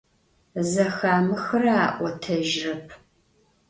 Zexamıxıre 0.71 1.73
a'otejırep. 1.87 2.87